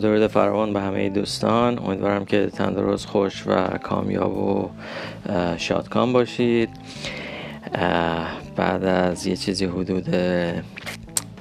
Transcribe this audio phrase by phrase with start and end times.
[0.00, 1.78] درود فراوان به همه دوستان.
[1.78, 4.70] امیدوارم که تندرست خوش و کامیاب و
[5.56, 6.68] شادکام باشید.
[8.56, 10.16] بعد از یه چیزی حدود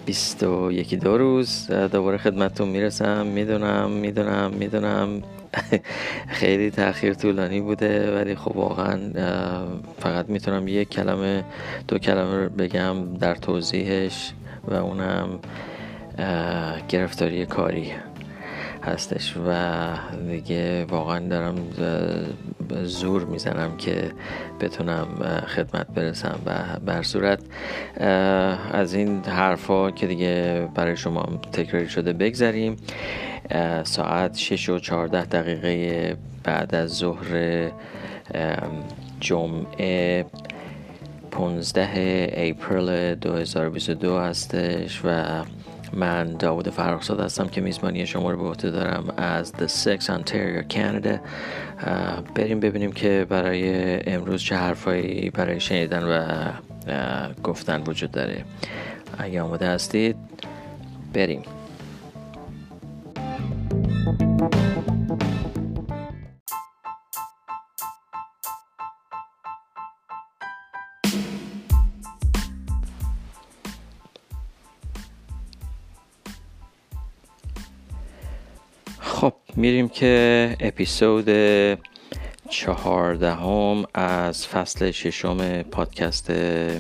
[0.06, 3.26] بیست و یکی دو روز دوباره خدمتتون می‌رسم.
[3.26, 5.24] می‌دونم می‌دونم می‌دونم.
[6.40, 9.00] خیلی تاخیر طولانی بوده ولی خب واقعا
[10.00, 11.44] فقط می‌تونم یک کلمه
[11.88, 14.34] دو کلمه بگم در توضیحش
[14.68, 15.40] و اونم
[16.90, 17.92] گرفتاری کاری.
[18.90, 19.54] هستش و
[20.32, 21.56] دیگه واقعا دارم
[22.84, 24.12] زور می‌زنم که
[24.60, 25.08] بتونم
[25.48, 27.40] خدمت برسم و بر صورت.
[28.72, 32.76] از این حرفا که دیگه برای شما تکراری شده بگذریم.
[33.84, 37.72] ساعت 6 و 14 دقیقه بعد از ظهر
[39.20, 40.26] جمعه
[41.32, 45.42] 15 اپریل 2022 هستش و
[45.94, 50.74] من داود فرخزاد هستم که میزبانی شما رو به عهده دارم از The Six Ontario
[50.74, 51.20] Canada.
[52.36, 56.24] بریم ببینیم که برای امروز چه حرفایی برای شنیدن و
[57.44, 58.44] گفتن وجود داره.
[59.18, 60.16] اگه آماده هستید
[61.14, 61.42] بریم.
[79.60, 81.30] میریم که اپیزود
[82.50, 86.30] چهاردهم از فصل ششم پادکست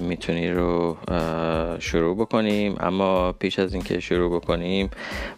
[0.02, 0.98] می‌تونی رو
[1.80, 2.76] شروع بکنیم.
[2.80, 4.90] اما پیش از اینکه شروع بکنیم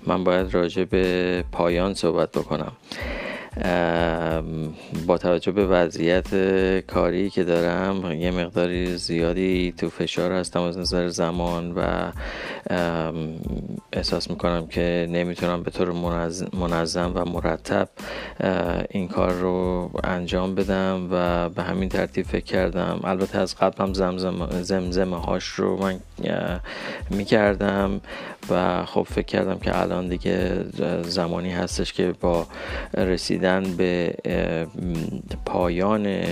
[0.08, 2.72] من باید راجع به پایان صحبت بکنم.
[5.08, 6.28] با توجه به وضعیت
[6.86, 12.12] کاری که دارم یه مقداری زیادی تو فشار هستم از نظر زمان و
[13.94, 15.92] احساس می‌کنم که نمی‌تونم به طور
[16.54, 17.90] منظم و مرتب
[18.90, 23.00] این کار رو انجام بدم و به همین ترتیب فکر کردم.
[23.04, 26.00] البته از قبل هم زمزمه, زمزمه هاش رو من
[27.10, 28.02] می‌کردم
[28.50, 30.66] و خب فکر کردم که الان دیگه
[31.02, 32.48] زمانی هستش که با
[32.98, 34.14] رسیدن به
[35.46, 36.24] پایان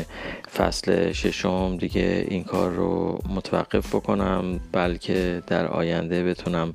[0.57, 6.73] فصل ششم دیگه این کار رو متوقف بکنم بلکه در آینده بتونم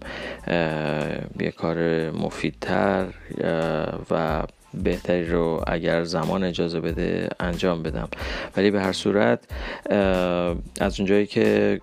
[1.41, 3.07] یه کار مفیدتر
[4.11, 4.43] و
[4.83, 8.09] بهتری رو اگر زمان اجازه بده انجام بدم.
[8.57, 9.41] ولی به هر صورت
[10.81, 11.81] از اونجایی که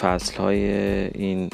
[0.00, 0.64] فصل های
[1.14, 1.50] این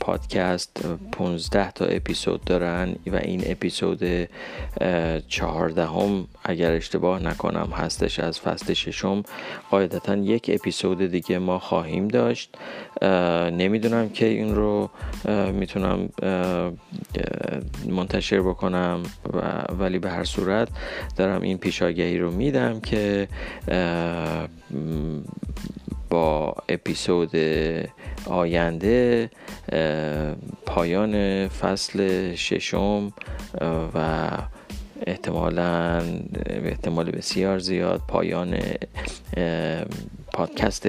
[0.00, 4.28] پادکست 15 تا اپیزود دارن و این اپیزود
[5.28, 9.22] 14 هم اگر اشتباه نکنم هستش از فصل ششم.
[9.70, 12.56] قاعدتا یک اپیزود دیگه ما خواهیم داشت.
[13.52, 14.90] نمی‌دونم که این رو
[15.52, 16.08] می‌تونم
[17.88, 19.02] منتشر بکنم
[19.78, 20.68] ولی به هر صورت
[21.16, 23.28] دارم این پیشاگهی رو میدم که
[26.10, 27.30] با اپیزود
[28.26, 29.30] آینده
[30.66, 33.12] پایان فصل ششم
[33.94, 34.28] و
[35.06, 36.02] احتمالا
[36.46, 38.58] احتمال بسیار زیاد پایان
[40.36, 40.88] پادکست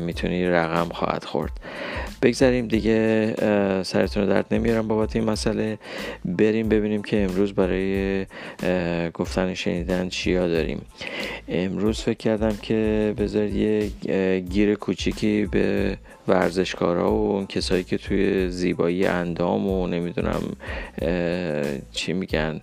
[0.00, 1.52] می‌تونی رقم خواهد خورد.
[2.22, 3.34] بگذاریم دیگه
[3.82, 5.78] سرتون درد نمیارم بابت این مسئله.
[6.24, 8.26] بریم ببینیم که امروز برای
[9.14, 10.82] گفتن شنیدن چیا داریم.
[11.48, 13.90] امروز فکر کردم که بذار یه
[14.40, 15.96] گیر کوچیکی به
[16.28, 20.42] ورزشکارا و اون کسایی که توی زیبایی اندام و نمی‌دونم
[21.92, 22.60] چی میگن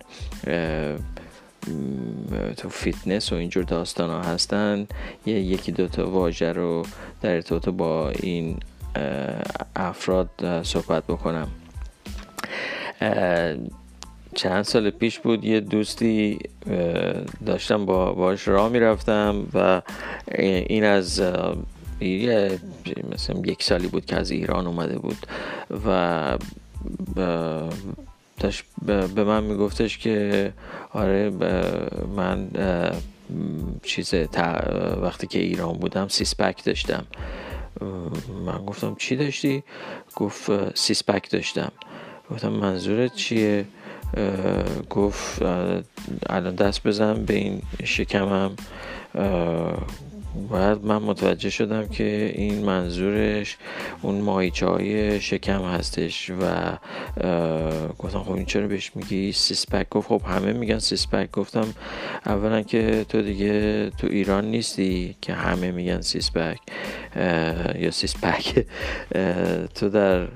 [2.56, 4.86] تو فیتنس و اینجور داستان ها هستن.
[5.26, 6.82] یه یکی دوتا واژه رو
[7.22, 8.56] در ارتباط با این
[9.76, 11.48] افراد صحبت بکنم.
[14.34, 16.38] چند سال پیش بود یه دوستی
[17.46, 19.82] داشتم با باش راه می‌رفتم و
[20.38, 21.22] این از
[23.12, 25.26] مثلا یک سالی بود که از ایران اومده بود
[25.86, 26.34] و
[28.38, 28.64] داشت
[29.14, 30.52] به من میگفتش که
[30.92, 31.30] آره
[32.16, 32.48] من
[33.82, 34.14] چیز
[35.02, 37.04] وقتی که ایران بودم سیسپک داشتم
[38.46, 39.62] من گفتم چی داشتی؟
[40.16, 41.72] گفت سیسپک داشتم
[42.30, 43.64] گفتم منظورت چیه؟
[44.90, 45.42] گفت
[46.26, 48.50] الان دست بزن به این شکمم
[50.50, 53.56] بعد من متوجه شدم که این منظورش
[54.02, 56.76] اون ماهیچه های شکم هستش و
[57.98, 61.66] گفتم خب این چرا بهش میگی؟ six-pack گفت خب همه میگن six-pack گفتم
[62.26, 66.58] اولا که تو دیگه تو ایران نیستی که همه میگن six-pack
[67.78, 68.66] یا six-pack.
[69.74, 70.28] تو در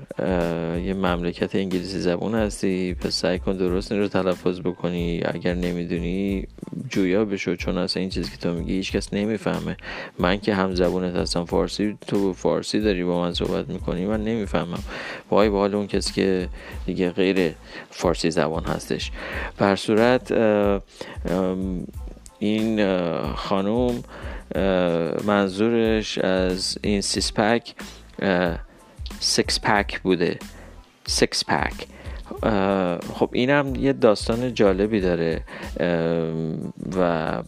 [0.79, 5.21] یه مملکت انگلیسی زبون هستی پس سعی کن درست این رو تلفظ بکنی.
[5.25, 6.47] اگر نمی‌دونی
[6.89, 9.77] جویا بشو چون اصلا این چیزی که تو میگی هیچ کس نمی‌فهمه.
[10.19, 14.83] من که هم زبونت هستم فارسی تو فارسی داری با من صحبت می‌کنی من نمی‌فهمم.
[15.31, 16.49] وای به حال اون کسی که
[16.85, 17.55] دیگه غیر
[17.89, 19.11] فارسی زبان هستش.
[19.57, 20.31] بر صورت
[22.39, 22.85] این
[23.33, 24.03] خانوم
[25.25, 27.75] منظورش از این سیس پک
[29.19, 30.39] سکس پک بوده.
[31.05, 31.73] سکس پک.
[33.13, 35.41] خب اینم یه داستان جالبی داره
[36.97, 37.43] و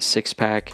[0.00, 0.72] سکس پک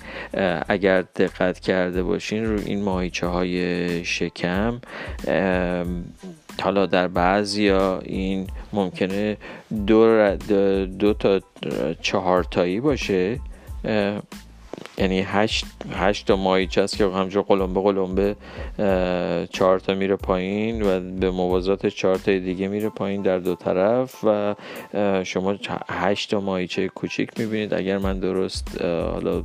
[0.68, 4.80] اگر دقت کرده باشین رو این ماهیچه های شکم
[6.62, 9.36] حالا در بعضی ها این ممکنه
[9.86, 10.36] دو,
[10.86, 11.40] دو تا
[12.00, 13.40] چهار تایی باشه
[14.98, 18.36] یعنی هشت, هشت تا ماهیچه است که همجور قلمبه قلمبه
[19.52, 24.24] چهار تا میره پایین و به موازات چهار تا دیگه میره پایین در دو طرف
[24.24, 24.54] و
[25.24, 25.54] شما
[25.88, 27.74] هشت تا ماهیچه کوچیک می‌بینید.
[27.74, 29.42] اگر من درست حالا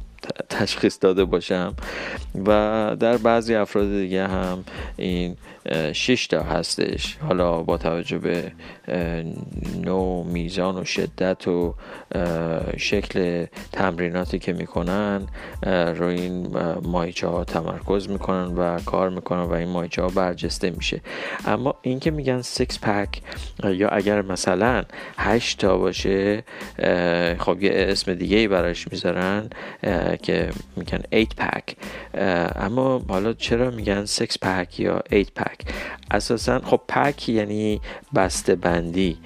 [0.49, 1.73] تشخیص داده باشم.
[2.47, 2.49] و
[2.99, 4.63] در بعضی افراد دیگه هم
[4.97, 5.37] این
[5.93, 7.17] شش تا هستش.
[7.17, 8.51] حالا با توجه به
[9.83, 11.75] نوع میزان و شدت و
[12.77, 15.27] شکل تمریناتی که می‌کنن
[15.95, 21.01] روی این مایچه ها تمرکز می‌کنن و کار می‌کنن و این مایچه ها برجسته میشه.
[21.45, 23.21] اما این که میگن سکس پک
[23.63, 24.83] یا اگر مثلا
[25.17, 26.43] هشت تا باشه
[27.39, 29.49] خب یه اسم دیگه ای براش می‌ذارن
[30.15, 31.75] که میگن 8 پک
[32.55, 35.57] اما حالا چرا میگن 6 پک یا 8 پک
[36.11, 37.81] اساسا خب پک یعنی
[38.15, 39.17] بسته بندی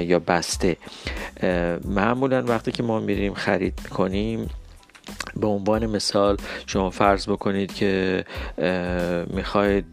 [0.00, 0.76] یا بسته.
[1.84, 4.50] معمولا وقتی که ما میریم خرید می‌کنیم
[5.36, 6.36] به عنوان مثال
[6.66, 8.24] شما فرض بکنید که
[9.26, 9.84] می‌خواید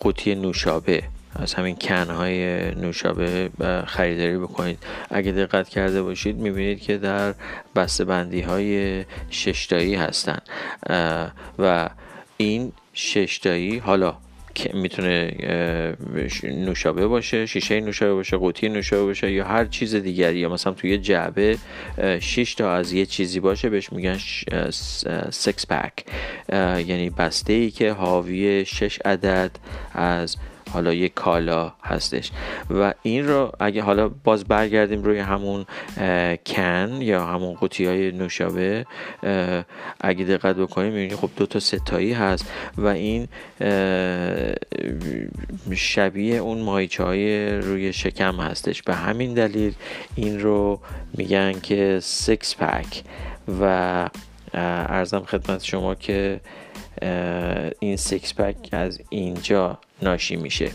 [0.00, 1.02] قوطی نوشابه
[1.34, 3.50] از همین کنهای نوشابه
[3.86, 4.78] خریداری بکنید.
[5.10, 7.34] اگه دقت کرده باشید می‌بینید که در
[7.76, 10.38] بسته بندی های ششتایی هستن.
[11.58, 11.90] و
[12.36, 14.16] این ششتایی حالا
[14.74, 15.32] می‌تونه
[16.42, 20.98] نوشابه باشه شیشه نوشابه باشه قوطی نوشابه باشه یا هر چیز دیگری یا مثلا توی
[20.98, 21.58] جعبه
[22.20, 24.18] 6 تا از یه چیزی باشه بهش میگن
[25.30, 25.92] سکس پک
[26.88, 29.50] یعنی بسته ای که حاوی 6 عدد
[29.92, 30.36] از
[30.72, 32.30] حالا یک کالا هستش.
[32.70, 35.66] و این رو اگه حالا باز برگردیم روی همون
[36.46, 38.86] کن یا همون قوطی های نوشابه
[40.00, 43.28] اگه دقت بکنیم می‌بینیم خب دو تا ستایی هست و این
[45.74, 48.82] شبیه اون ماهیچه های روی شکم هستش.
[48.82, 49.74] به همین دلیل
[50.14, 50.80] این رو
[51.14, 53.02] میگن که سکس پک
[53.60, 54.08] و
[54.54, 56.40] ارزم خدمت شما که
[57.80, 60.70] این سکس پک از اینجا ناشی میشه.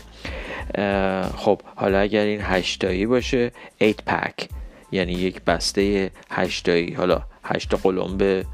[1.36, 4.48] خب حالا اگر این هشتایی باشه 8 پک.
[4.92, 8.44] یعنی یک بسته هشتایی حالا هشت قلمبه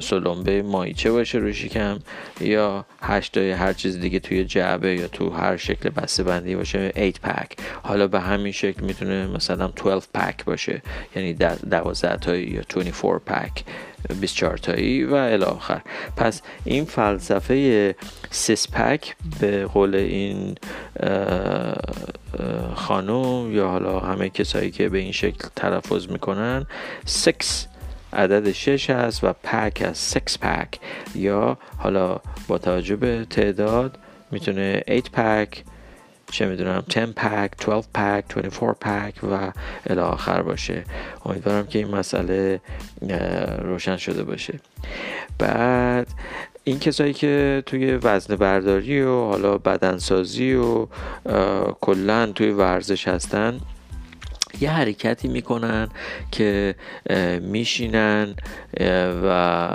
[0.00, 1.98] سلمبه مایچه باشه روی شکم
[2.40, 7.20] یا هشتای هر چیز دیگه توی جعبه یا تو هر شکل بسته بندی باشه 8
[7.20, 7.56] پک.
[7.82, 10.82] حالا به همین شکل می‌تونه مثلا 12 پک باشه
[11.16, 13.64] یعنی 12 تایی یا 24 پک
[14.20, 15.80] 24 تایی و الی آخر.
[16.16, 17.94] پس این فلسفه
[18.30, 20.54] سیس پک به قول این
[22.74, 26.66] خانم یا حالا همه کسایی که به این شکل تلفظ می‌کنن
[27.04, 27.66] سکس
[28.14, 30.78] عدد 6 هست و پک از سکس پک
[31.14, 33.98] یا حالا با توجه به تعداد
[34.30, 35.64] می‌تونه 8 پک
[36.30, 39.52] چه می‌دونم 10 پک 12 پک 24 پک و
[39.86, 40.84] الی آخر باشه.
[41.24, 42.60] امیدوارم که این مسئله
[43.58, 44.60] روشن شده باشه.
[45.38, 46.06] بعد
[46.64, 50.86] این کسایی که توی وزن برداری و حالا بدنسازی و
[51.80, 53.60] کلا توی ورزش هستن
[54.60, 55.88] یه حرکتی می‌کنن
[56.32, 56.74] که
[57.40, 58.34] میشینن
[59.24, 59.68] و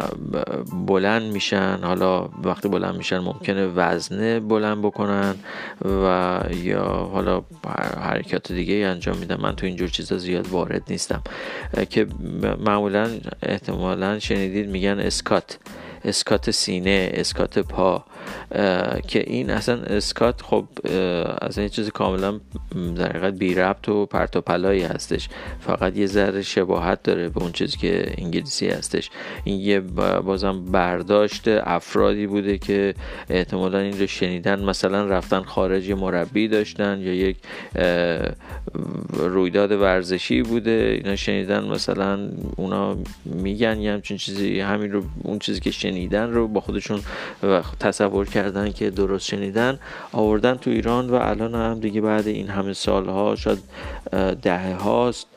[0.88, 1.79] بلند میشن.
[1.83, 5.36] حالا وقتی بلند میشن ممکنه وزنه بلند بکنن
[6.03, 7.41] و یا حالا
[8.01, 9.41] حرکات دیگه انجام میدن.
[9.41, 11.21] من تو اینجور چیزا زیاد وارد نیستم.
[11.89, 12.07] که
[12.65, 13.09] معمولا
[13.43, 15.57] احتمالا شنیدید میگن اسکات
[16.05, 18.05] اسکات سینه اسکات پا.
[19.07, 20.65] که این اصلا اسکات خب
[21.41, 22.39] اصلا یه چیز کاملا
[22.95, 25.29] در حقیقت بی ربط و پرت و پلایی هستش.
[25.59, 29.09] فقط یه ذره شباهت داره به اون چیزی که انگلیسی هستش.
[29.43, 32.93] این یه بازم برداشت افرادی بوده که
[33.29, 34.63] احتمالا این رو شنیدن.
[34.63, 37.38] مثلا رفتن خارج مربی داشتن یا یک
[39.13, 41.00] رویداد ورزشی بوده.
[41.03, 46.48] اینا شنیدن مثلا اونا میگن یه همچین چیزی همین رو اون چیزی که شنیدن رو
[46.48, 47.00] با خودشون
[47.79, 49.80] تصور کردن که درست شنیدن
[50.12, 53.60] آوردن تو ایران و الان هم دیگه بعد این همه سالها شاید
[54.42, 55.28] دهه هاست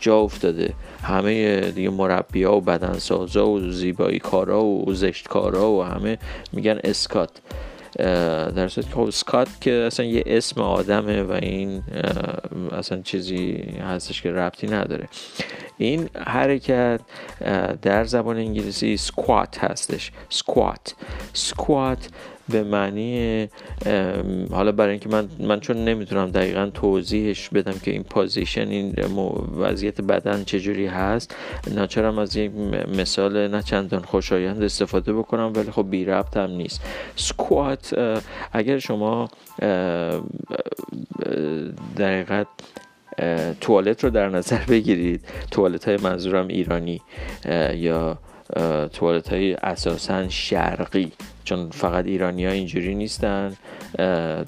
[0.00, 0.74] جا افتاده.
[1.02, 6.18] همه دیگه مربی ها و بدنسازا و زیبایی کارا و زشت کارا و همه
[6.52, 7.30] میگن اسکات.
[8.56, 11.82] در صورت که خب اسکات که اصلا یه اسم آدمه و این
[12.72, 13.56] اصلا چیزی
[13.88, 15.08] هستش که ربطی نداره.
[15.78, 17.00] این حرکت
[17.82, 20.12] در زبان انگلیسی سکوات هستش.
[20.28, 20.94] squat.
[21.32, 22.08] squat
[22.48, 23.48] به معنی
[24.50, 28.94] حالا برای اینکه من من چون نمی‌تونم دقیقا توضیحش بدم که این position این
[29.58, 31.34] وضعیت بدن چجوری هست
[31.74, 32.50] ناچارم از یک
[32.98, 36.80] مثال نه چندان خوشایند استفاده بکنم ولی خب بی ربط هم نیست.
[37.16, 37.94] سکوات
[38.52, 39.28] اگر شما
[41.96, 42.46] دقیقت
[43.60, 47.02] توالت رو در نظر بگیرید توالت های منظورم ایرانی
[47.74, 48.18] یا
[48.92, 51.12] توالت های اساسا شرقی
[51.44, 53.56] چون فقط ایرانی ها اینجوری نیستن.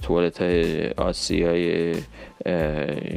[0.02, 1.94] توالت های آسیای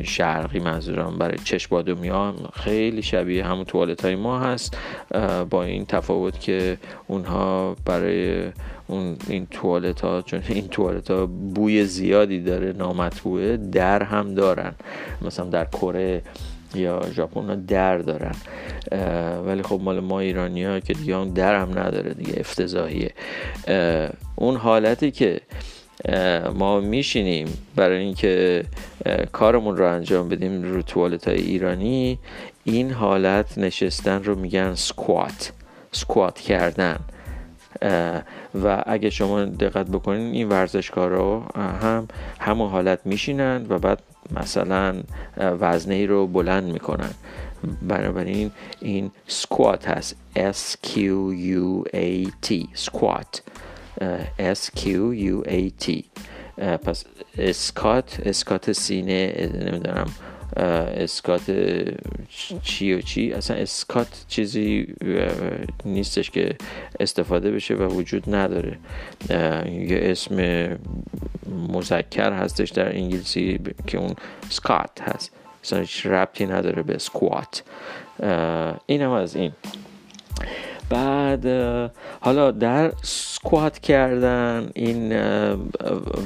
[0.03, 1.75] شرقی منظورم برای چشم
[2.09, 4.77] ها خیلی شبیه همون توالت های ما هست.
[5.49, 8.49] با این تفاوت که اونها برای
[8.87, 14.73] اون این توالت ها چون این توالت ها بوی زیادی داره نامطبوعه در هم دارن.
[15.21, 16.21] مثلا در کره
[16.75, 18.35] یا ژاپن در دارن.
[19.45, 23.11] ولی خب مال ما ایرانی ها که دیگه اون در هم نداره دیگه افتضاحیه.
[24.35, 25.41] اون حالتی که
[26.55, 28.63] ما میشینیم برای اینکه
[29.31, 32.19] کارمون رو انجام بدیم رو توالت های ایرانی
[32.63, 35.51] این حالت نشستن رو میگن سکوات
[35.91, 36.99] سکوات کردن.
[38.63, 41.39] و اگه شما دقت بکنین این ورزشکارا
[41.81, 42.07] هم
[42.39, 43.99] همون حالت میشینن و بعد
[44.31, 44.95] مثلا
[45.37, 47.11] وزنه ای رو بلند می‌کنن.
[47.81, 50.15] بنابراین این سکوات هست.
[50.35, 50.97] S Q
[51.33, 52.67] U A T.
[52.73, 53.41] سکوات.
[54.39, 56.03] S Q U A T.
[56.57, 57.03] پس
[57.37, 60.05] اسکات اسکات سینه نمی‌دونم
[60.55, 61.51] اسکات
[62.61, 64.95] چی و چی؟ اصلا اسکات چیزی
[65.85, 66.55] نیستش که
[66.99, 68.77] استفاده بشه و وجود نداره.
[69.29, 70.67] یه اسم
[71.69, 74.15] مذکر هستش در انگلیسی که اون
[74.49, 75.31] سکات هست.
[75.63, 77.63] اصلا هیچ ربطی نداره به سکوات.
[78.85, 79.51] اینم از این.
[80.89, 81.45] بعد
[82.19, 85.19] حالا در سکوات کردن این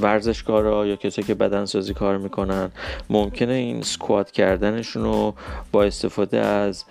[0.02, 2.70] ورزشکارا یا کسایی که بدنسازی کار می‌کنن
[3.10, 5.34] ممکنه این سکوات کردنشون رو
[5.72, 6.84] با استفاده از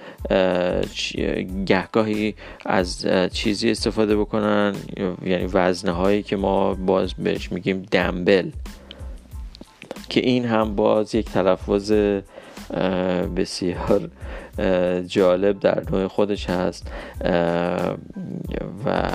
[1.65, 2.35] گهگاهی
[2.65, 4.75] از چیزی استفاده بکنن
[5.25, 8.49] یعنی وزنه هایی که ما باز بهش میگیم دمبل
[10.09, 11.91] که این هم باز یک تلفظ
[13.35, 14.09] بسیار
[15.07, 16.91] جالب در نوع خودش هست.
[18.85, 19.11] و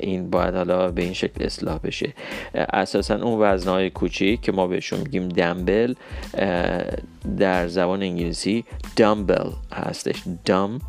[0.00, 2.12] این باید حالا به این شکل اصلاح بشه.
[2.54, 5.94] اساسا اون وزنهای کوچیک که ما بهشون میگیم دمبل
[7.38, 8.64] در زبان انگلیسی
[8.96, 10.22] دامبل هستش.
[10.44, 10.80] دام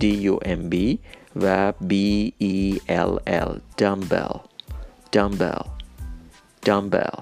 [0.00, 0.98] D U M B
[1.36, 1.94] و B
[2.42, 4.38] E L L دامبل
[5.12, 5.62] دامبل
[6.62, 7.18] dumbbell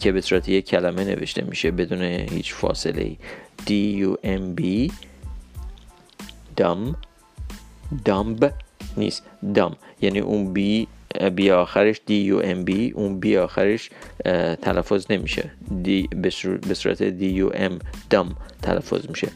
[0.00, 3.16] که به صورت یک کلمه نوشته میشه بدون هیچ فاصله ای
[3.66, 3.70] D
[4.08, 4.92] U M B
[6.56, 6.96] dum
[8.04, 8.52] dumb
[8.96, 9.22] نیست.
[9.54, 10.88] dum یعنی اون B
[11.34, 13.90] B آخرش D U M B اون B آخرش
[14.62, 15.50] تلفظ نمیشه.
[15.82, 16.08] D
[16.66, 17.78] به صورت D U M
[18.10, 19.28] dum تلفظ میشه.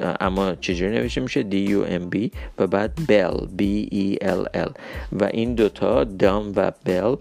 [0.00, 4.72] اما چجوری نوشته میشه؟ D U M B و بعد bell B E L L
[5.12, 7.16] و این دوتا دام و بل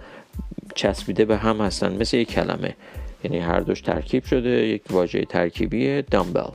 [0.76, 1.98] چسبیده به هم هستن.
[2.02, 2.76] مثل یک کلمه.
[3.24, 6.50] یعنی هر دوش ترکیب شده یک واژه ترکیبیه دامبل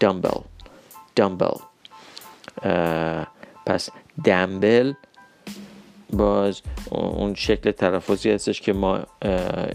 [0.00, 0.40] دامبل
[1.16, 1.54] دامبل
[3.66, 3.90] پس
[4.24, 4.92] دمبل
[6.12, 9.00] باز اون شکل تلفظی هستش که ما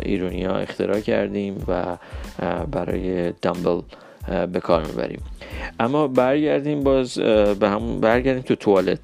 [0.04, 1.98] ایرونی ها اختراع کردیم و
[2.72, 3.82] برای دامبل
[4.52, 5.22] به کار می‌بریم.
[5.80, 7.18] اما برگردیم باز
[7.60, 9.00] به همون برگردیم تو توالت.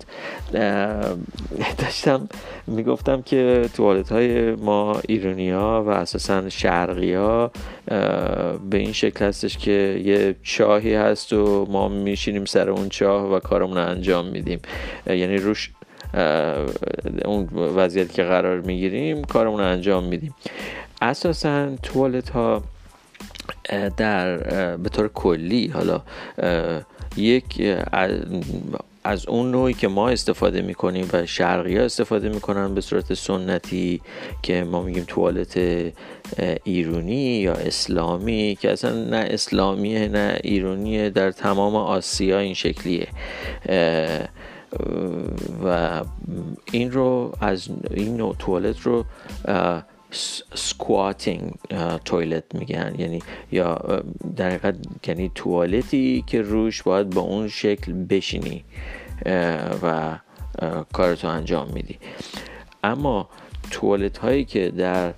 [1.77, 2.29] داشتم
[2.67, 7.51] می‌گفتم که توالت های ما ایرانی ها و اساسا شرقی ها
[8.69, 13.39] به این شکل هستش که یه چاهی هست و ما میشینیم سر اون چاه و
[13.39, 14.59] کارمون رو انجام میدیم.
[15.07, 15.71] یعنی روش
[17.25, 20.35] اون وضعیت که قرار می‌گیریم کارمون رو انجام میدیم.
[21.01, 22.63] اساسا توالت ها
[23.97, 24.37] در
[24.77, 26.01] به طور کلی حالا
[27.17, 27.77] یک
[29.03, 34.01] از اون نوعی که ما استفاده می‌کنیم و شرقی ها استفاده می‌کنن به صورت سنتی
[34.41, 35.59] که ما میگیم توالت
[36.63, 43.07] ایرونی یا اسلامی که اصلا نه اسلامیه نه ایرونیه در تمام آسیا این شکلیه.
[45.65, 46.01] و
[46.71, 49.05] این رو از این نوع توالت رو
[50.53, 51.53] squatting
[52.05, 52.95] toilet میگن.
[52.97, 53.19] یعنی
[53.51, 54.03] یا
[54.35, 54.75] در حقیقت
[55.07, 58.63] یعنی توالتی که روش باید با اون شکل بشینی
[59.83, 60.17] و
[60.93, 61.97] کارتو انجام میدی.
[62.83, 63.29] اما
[63.71, 65.13] توالت هایی که در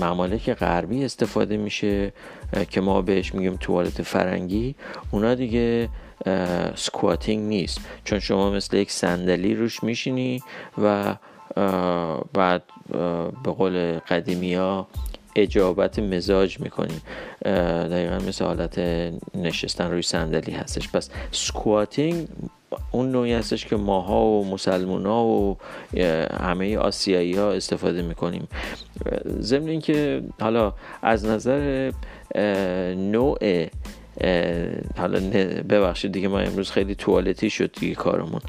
[0.00, 2.12] ممالک غربی استفاده میشه
[2.70, 4.74] که ما بهش میگیم توالت فرنگی
[5.10, 5.88] اونا دیگه
[6.74, 7.80] squatting نیست.
[8.04, 10.42] چون شما مثل یک صندلی روش میشینی
[10.82, 11.14] و
[12.32, 12.62] بعد
[13.44, 14.86] به قول قدیمی ها
[15.36, 17.02] اجابت مزاج می‌کنیم.
[17.44, 18.78] دقیقا مثل حالت
[19.34, 20.92] نشستن روی صندلی هستش.
[20.92, 22.28] پس سکواتینگ
[22.92, 25.56] اون نوعی هستش که ماها و مسلمون ها و
[26.40, 28.48] همه آسیایی ها استفاده می‌کنیم.
[29.40, 31.92] ضمن اینکه حالا از نظر
[32.94, 33.66] نوع
[34.96, 35.20] حالا
[35.68, 38.40] ببخشید دیگه ما امروز خیلی توالتی شد دیگه کارمون.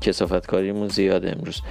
[0.00, 1.62] کسافت کاریمون زیاده امروز.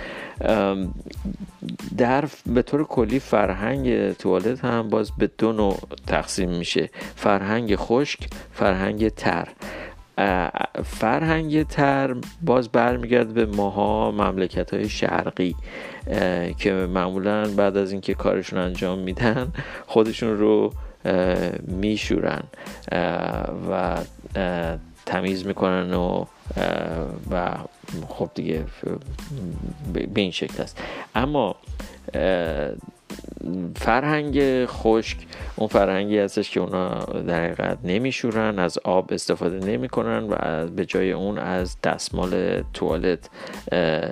[1.98, 5.78] در به طور کلی فرهنگ توالت هم باز به دو نوع
[6.08, 6.90] تقسیم میشه.
[7.16, 8.20] فرهنگ خشک
[8.54, 9.48] فرهنگ تر.
[10.84, 15.56] فرهنگ تر باز برمیگرد به ماها مملکت های شرقی
[16.58, 19.54] که معمولا بعد از اینکه کارشون انجام میدن
[19.88, 20.74] خودشون رو
[21.68, 22.44] میشورن
[23.70, 23.98] و
[25.06, 26.26] تمیز می‌کنن و
[27.32, 27.56] و
[28.08, 28.66] خب دیگه
[29.94, 30.82] به این شکل است.
[31.16, 31.56] اما
[33.76, 35.18] فرهنگ خشک
[35.56, 41.12] اون فرهنگی هستش که اونا در حقیقت نمیشورن از آب استفاده نمی‌کنن و به جای
[41.12, 43.30] اون از دستمال توالت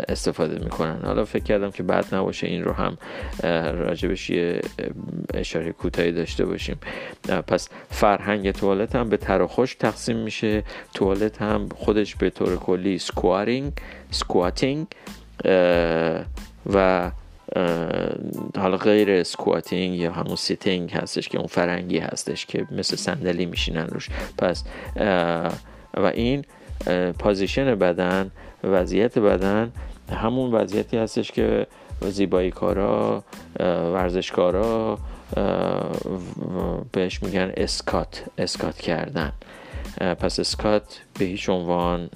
[0.10, 1.00] استفاده می‌کنن.
[1.06, 2.98] حالا فکر کردم که بعد نباشه این رو هم
[3.74, 4.62] راجبش یه
[5.34, 6.77] اشاره کوتاهی داشته باشیم.
[7.48, 10.63] پس فرهنگ توالت هم به تر و خشک تقسیم میشه.
[10.93, 13.74] توالت هم خودش به طور کلی squatting
[14.12, 14.88] squatting
[16.74, 17.12] و
[18.58, 23.88] حالا غیر squatting یا همون sitting هستش که اون فرنگی هستش که مثل صندلی میشینن
[23.88, 24.10] روش.
[24.38, 24.64] پس
[25.98, 26.46] و این
[27.20, 28.32] position بدن
[28.64, 29.72] وضعیت بدن
[30.12, 31.68] همون وضعیتی هستش که
[32.02, 33.24] زیبایی کارا
[33.60, 35.00] ورزشکارا
[36.92, 39.34] بهش میگن اسکات اسکات کردن.
[40.00, 42.10] پس اسکات به هیچ عنوان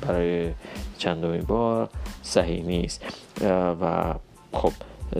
[0.00, 0.50] برای
[0.98, 1.88] چندمی بار
[2.22, 3.04] صحیح نیست.
[3.80, 4.14] و
[4.56, 4.72] خب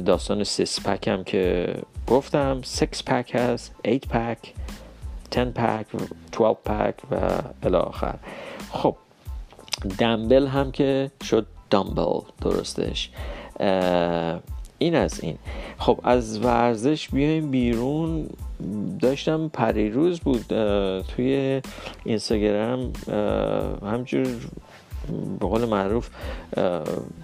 [0.04, 1.74] داستان سیس پک هم که
[2.06, 4.52] گفتم سکس پک هست 8 پک
[5.30, 5.86] 10 پک
[6.32, 8.14] 12 پک و الاخر
[8.72, 8.96] خب
[9.98, 13.10] دمبل هم که شد دامبل درستش.
[14.78, 15.38] این از این.
[15.78, 18.28] خب از ورزش بیایم بیرون.
[19.00, 20.44] داشتم پریروز بود
[21.02, 21.62] توی
[22.04, 22.92] اینستاگرام
[23.82, 24.26] همجور
[25.40, 26.10] به قول معروف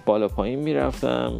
[0.05, 1.33] بالا پایین می‌رفتم.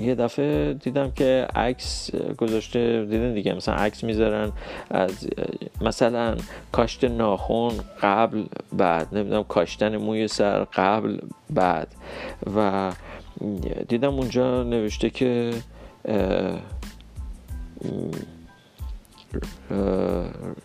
[0.00, 4.52] یه دفعه دیدم که عکس گذاشته دیدن دیگه مثلا عکس می‌ذارن
[4.90, 5.28] از
[5.80, 6.36] مثلا
[6.72, 11.18] کاشت ناخون قبل بعد نمی‌دونم کاشتن موی سر قبل
[11.50, 11.88] بعد.
[12.56, 12.92] و
[13.88, 15.52] دیدم اونجا نوشته که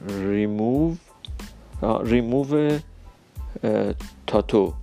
[0.07, 0.95] ریموو
[2.03, 2.43] ریموو
[4.27, 4.73] تاتو.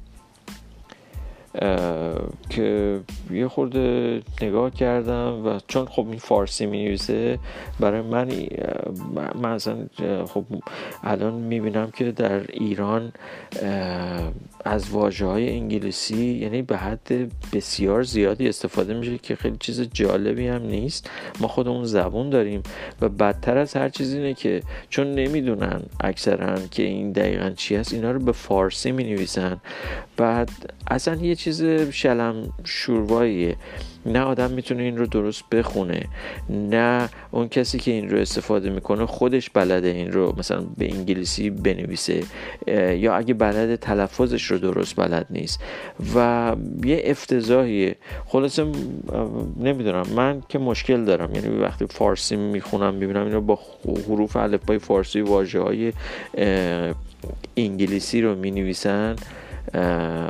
[2.50, 3.00] که
[3.30, 7.38] یه خورده نگاه کردم و چون خب این فارسی می نویسه
[7.80, 8.28] برای من
[9.42, 9.58] من
[10.24, 10.44] خب
[11.04, 13.12] الان می بینم که در ایران
[14.64, 20.48] از واجه های انگلیسی یعنی به حد بسیار زیادی استفاده میشه که خیلی چیز جالبی
[20.48, 21.10] هم نیست.
[21.40, 22.62] ما خودمون زبون داریم
[23.00, 27.92] و بدتر از هر چیز اینه که چون نمی‌دونن اکثرا که این دقیقا چی هست
[27.92, 29.60] اینا رو به فارسی می نویسن
[30.16, 30.50] بعد
[30.90, 33.56] اصلا یه چیز شلم شورواییه.
[34.06, 36.04] نه آدم می‌تونه این رو درست بخونه.
[36.50, 41.50] نه اون کسی که این رو استفاده می‌کنه خودش بلده این رو مثلا به انگلیسی
[41.50, 42.22] بنویسه
[42.96, 45.60] یا اگه بلده تلفظش رو درست بلد نیست.
[46.14, 47.96] و یه افتضاحیه.
[48.26, 48.66] خلاصه
[49.60, 50.06] نمی‌دونم.
[50.16, 51.34] من که مشکل دارم.
[51.34, 53.58] یعنی وقتی فارسی می‌خونم می‌بینم اینو با
[54.08, 55.92] حروف الفبای فارسی واژه های
[57.56, 58.74] انگلیسی رو می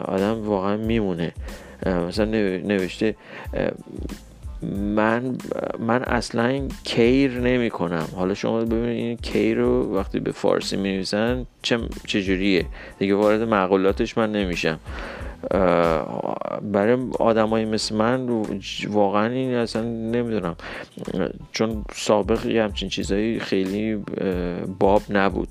[0.04, 1.32] آدم واقعا میمونه.
[1.86, 2.24] مثلا
[2.64, 3.16] نوشته
[4.72, 5.36] من
[5.78, 10.92] من اصلا کیر نمی کنم حالا شما ببینید این کیر رو وقتی به فارسی می
[10.92, 12.66] نویسن چه چجوریه؟
[12.98, 14.78] دیگه وارد معقولاتش من نمیشم.
[16.62, 18.28] برای آدمایی مثل من
[18.88, 20.56] واقعا این اصلا نمی‌دونم.
[21.52, 24.04] چون سابق یه همچین چیزایی خیلی
[24.78, 25.48] باب نبود.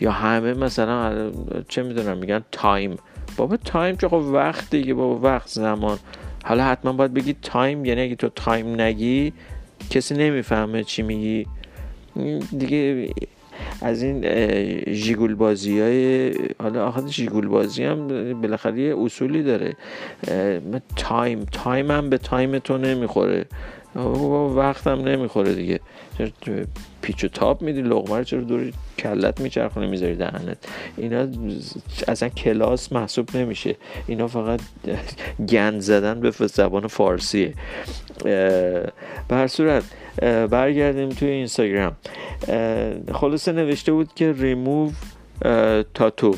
[0.00, 1.30] یا همه مثلا
[1.68, 2.96] چه می‌دونم میگن time.
[3.38, 5.98] بابا time چه خب وقت دیگه بابا وقت زمان.
[6.44, 9.32] حالا حتما باید بگی time یعنی اگه تو time نگی
[9.90, 11.46] کسی نمی‌فهمه چی میگی.
[12.58, 13.10] دیگه
[13.82, 14.20] از این
[14.94, 18.08] جیگول بازی های حالا آخه جیگول بازی هم
[18.40, 19.76] بالاخره یه اصولی داره.
[20.96, 23.46] time time هم به time تو نمی‌خوره.
[24.56, 25.80] وقتم نمی‌خوره دیگه.
[27.02, 30.58] پیچ و تاب میدی لغمه رو چرا دور کلت میچرخونه می‌ذاری دهنت.
[30.96, 31.26] اینا
[32.08, 33.76] اصلا کلاس محسوب نمیشه.
[34.06, 34.60] اینا فقط
[35.48, 37.54] گند زدن به زبان فارسیه.
[38.24, 38.92] به
[39.30, 39.46] هر
[40.46, 41.96] برگردیم توی اینستاگرام.
[43.12, 44.92] خلاصه نوشته بود که ریموو
[45.94, 46.34] تاتو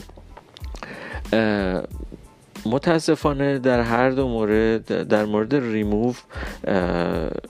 [2.70, 6.14] متاسفانه در هر دو مورد در مورد ریموو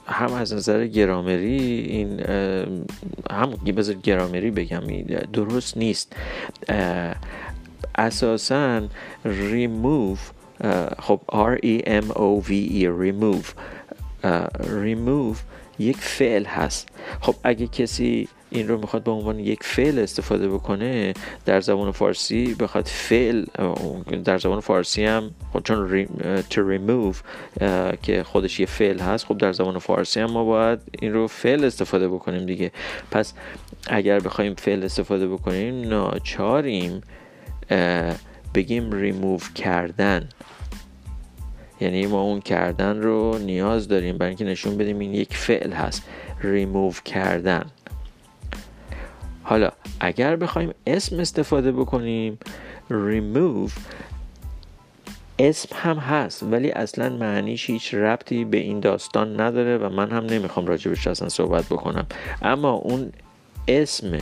[0.07, 2.19] هم از نظر گرامری این
[3.31, 4.81] هم بذار گرامری بگم
[5.33, 6.15] درست نیست.
[7.95, 8.81] اساسا
[9.25, 10.15] ریموو
[10.99, 13.47] خب R E M O V E remove
[14.83, 15.37] remove
[15.81, 16.89] یک فعل هست.
[17.21, 21.13] خب اگه کسی این رو می‌خواد به عنوان یک فعل استفاده بکنه
[21.45, 23.45] در زبان فارسی بخواد فعل
[24.23, 26.05] در زبان فارسی هم خب چون
[26.49, 27.15] to remove
[28.01, 31.65] که خودش یه فعل هست خب در زبان فارسی هم ما باید این رو فعل
[31.65, 32.71] استفاده بکنیم دیگه.
[33.11, 33.33] پس
[33.87, 37.01] اگر بخوایم فعل استفاده بکنیم ناچاریم
[38.55, 40.29] بگیم ریموو کردن.
[41.81, 44.17] یعنی ما اون کردن رو نیاز داریم.
[44.17, 46.03] برای اینکه نشون بدیم این یک فعل هست.
[46.43, 47.65] ریموو کردن.
[49.43, 52.39] حالا اگر بخوایم اسم استفاده بکنیم
[52.89, 53.71] remove
[55.39, 60.25] اسم هم هست ولی اصلا معنیش هیچ ربطی به این داستان نداره و من هم
[60.25, 62.07] نمی‌خوام راجبش اصلا صحبت بکنم.
[62.41, 63.11] اما اون
[63.67, 64.17] اسم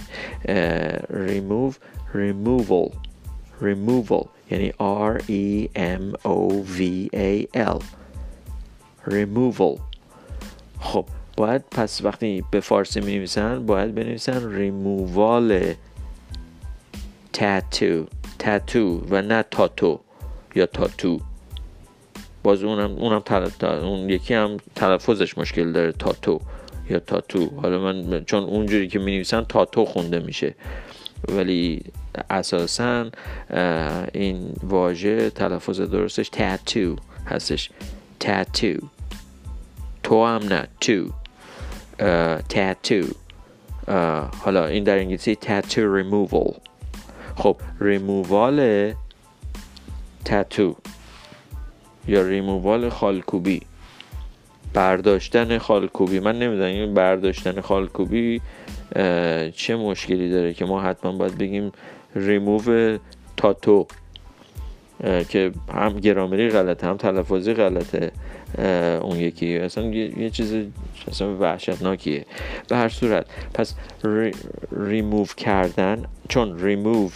[1.10, 1.74] remove
[2.14, 2.92] removal
[3.62, 4.28] removal.
[4.52, 7.84] یعنی R E M O V A L.
[9.08, 9.80] Removal.
[10.80, 11.06] خب
[11.38, 15.74] باید پس وقتی به فارسی می نویسن باید بنویسن ریمووال
[17.34, 18.06] تاتو
[18.40, 20.00] تاتو و نه تاتو
[20.56, 21.20] یا تاتو
[22.44, 23.24] باز اونم اونم
[23.62, 26.40] اون یکی هم تلفظش مشکل داره تاتو
[26.90, 30.56] یا تاتو حالا من چون اونجوری که می نویسن تاتو خونده میشه.
[31.28, 31.82] ولی
[32.30, 33.10] اساسا
[34.14, 37.70] این واژه تلفظ درستش تاتو هستش.
[38.20, 38.74] تاتو
[40.04, 41.10] تو هم نه تو
[42.50, 43.02] tattoo
[44.44, 46.54] حالا این در انگلیسی تاتو ریمووال
[47.36, 48.94] خب ریمووال
[50.26, 50.76] تاتو
[52.08, 53.62] یا ریمووال خالکوبی.
[54.74, 56.20] برداشتن خالکوبی.
[56.20, 58.42] من نمی‌دونم این برداشتن خالکوبی
[59.56, 61.72] چه مشکلی داره که ما حتما باید بگیم
[62.16, 62.98] ریموو
[63.38, 63.88] تاتو
[65.30, 68.12] که هم گرامری غلطه هم تلفظی غلطه
[69.02, 70.54] اون یکی اصلا یه, چیز
[71.08, 72.26] اصلا وحشتناکیه.
[72.70, 73.76] به هر صورت پس
[74.72, 77.10] remove کردن چون remove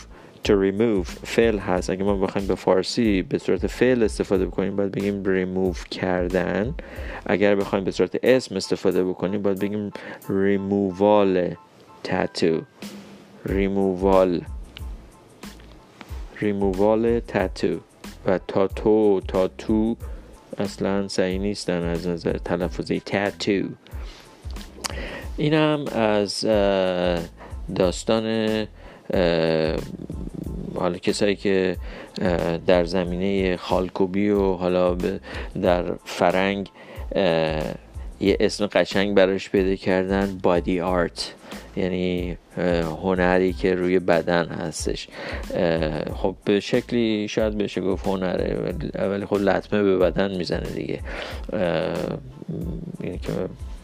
[0.43, 1.89] to remove فعل هست.
[1.89, 6.73] اگه ما بخوایم به فارسی به صورت فعل استفاده بکنیم باید بگیم ریموو کردن.
[7.25, 9.91] اگر بخوایم به صورت اسم استفاده بکنیم باید بگیم
[10.29, 11.55] ریمووال
[12.03, 12.61] تاتو
[13.45, 14.41] ریمووال
[16.41, 17.79] ریمووال تاتو
[18.25, 19.95] و تاتو تاتو
[20.57, 22.99] اصلا صحیح نیستن از نظر تلفظی.
[22.99, 23.67] تاتو
[25.37, 26.45] اینم از
[27.75, 28.67] داستان
[30.75, 31.77] حالا کسایی که
[32.67, 34.97] در زمینه خالکوبی و حالا
[35.61, 36.69] در فرنگ
[38.19, 41.33] یه اسم قشنگ براش پیدا کردن بادی آرت
[41.75, 42.37] یعنی
[43.03, 45.07] هنری که روی بدن هستش.
[46.15, 50.99] خب به شکلی شاید بشه گفت هنره ولی خب لطمه به بدن می‌زنه دیگه.
[52.99, 53.31] اینه که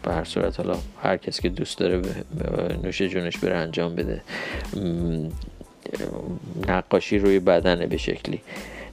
[0.02, 2.02] به هر صورت حالا هر کس که دوست داره
[2.84, 4.22] نوش جونش بره انجام بده.
[6.68, 8.40] نقاشی روی بدنه به شکلی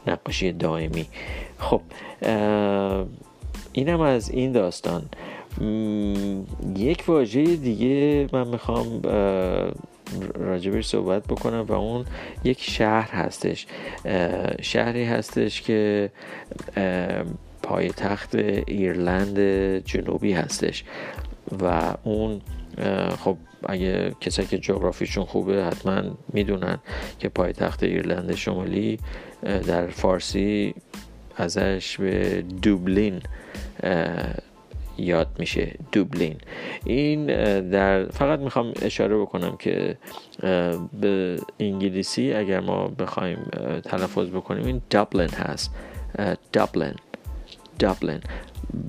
[0.08, 1.06] نقاشی دائمی.
[1.60, 1.82] خب
[3.74, 5.04] اینم از این داستان.
[6.76, 9.02] یک واژه دیگه من می‌خوام
[10.34, 12.06] راجبش صحبت بکنم و اون
[12.44, 13.68] یک شهر هستش.
[14.62, 16.10] شهری هستش که
[17.64, 19.40] پایتخت ایرلند
[19.86, 20.84] جنوبی هستش
[21.62, 22.42] و اون
[23.20, 26.02] خب اگه کسایی که جغرافیشون خوبه حتما
[26.34, 26.78] می‌دونن
[27.20, 29.00] که پایتخت ایرلند شمالی
[29.68, 30.74] در فارسی
[31.38, 33.22] ازش به دوبلین
[34.98, 35.76] یاد میشه.
[35.92, 36.36] دوبلین.
[36.86, 37.26] این
[37.70, 39.98] در فقط می‌خوام اشاره بکنم که
[41.02, 43.38] به انگلیسی اگر ما بخوایم
[43.84, 45.76] تلفظ بکنیم این دابلین هست.
[46.54, 46.94] دابلین
[47.80, 48.20] دابلین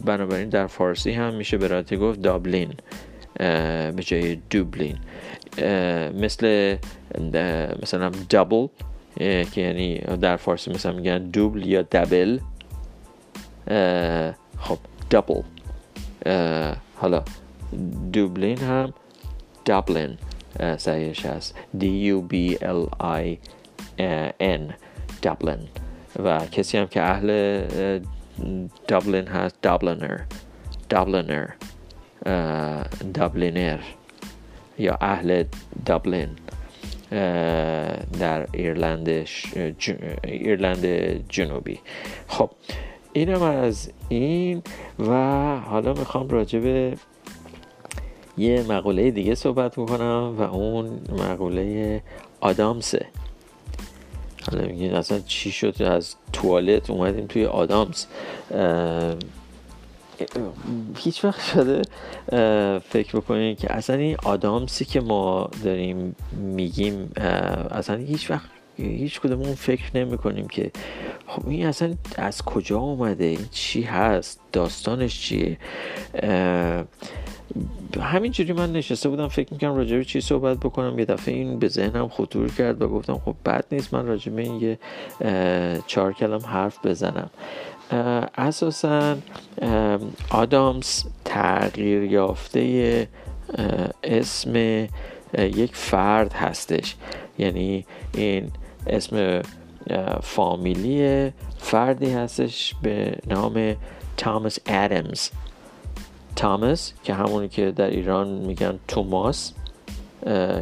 [0.04, 2.74] بنابراین در فارسی هم میشه به گفت دابلین
[3.38, 4.98] به جای دوبلین.
[6.14, 6.76] مثل
[7.82, 8.66] مثلا دابل
[9.16, 12.38] که یعنی در فارسی مثلا میگن دوبل یا دبل.
[14.58, 14.78] خب
[15.10, 15.42] دابل
[16.94, 17.22] حالا
[18.12, 18.94] دوبلین هم
[19.64, 20.18] دابلین
[20.76, 21.54] سعیش هست.
[21.80, 23.36] D U B L I
[24.40, 24.72] N
[25.22, 25.68] دابلین
[26.24, 27.60] و کسی هم که اهل
[28.88, 30.20] دابلین هست دابلینر
[30.88, 31.48] دابلینر
[33.14, 33.78] دابلینر
[34.78, 35.44] یا اهل
[35.86, 36.28] دابلین
[38.20, 39.26] در ایرلند
[40.24, 40.86] ایرلند
[41.28, 41.78] جنوبی.
[42.28, 42.50] خب
[43.12, 44.62] اینم از این
[44.98, 45.12] و
[45.58, 46.96] حالا می‌خوام راجع به
[48.38, 52.02] یه مقوله دیگه صحبت بکنم و اون مقوله
[52.40, 53.06] آدامسه.
[54.50, 58.06] حالا میگین اصلا چی شد؟ از توالت اومدیم توی آدامس.
[60.96, 61.82] هیچ وقت شده
[62.80, 67.12] فکر بکنیم که اصلا این آدامسی که ما داریم میگیم
[67.70, 70.70] اصلا هیچ وقت هیچ کدومون فکر نمی کنیم که
[71.26, 75.58] خب این اصلا از کجا اومده؟ این چی هست؟ داستانش چیه؟
[78.00, 80.98] همینجوری من نشسته بودم فکر می‌کنم راجع به چی صحبت بکنم.
[80.98, 84.42] یه دفعه این به ذهنم خطور کرد و گفتم خب بد نیست من راجع به
[84.42, 84.78] این یه
[85.86, 87.30] چهار کلم حرف بزنم.
[87.90, 89.16] اساسا
[90.30, 93.08] آدامس تغییر یافته
[94.04, 94.56] اسم
[95.34, 96.96] یک فرد هستش.
[97.38, 98.50] یعنی این
[98.86, 99.42] اسم
[100.22, 103.76] فامیلی فردی هستش به نام
[104.16, 105.30] تامس ادمز
[106.36, 109.52] تامس که همونی که در ایران میگن توماس